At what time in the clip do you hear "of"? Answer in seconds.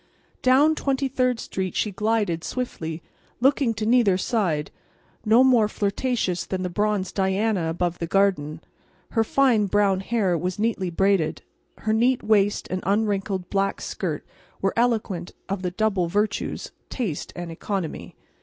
15.47-15.61